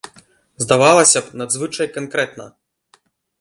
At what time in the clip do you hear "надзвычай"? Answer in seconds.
1.41-1.87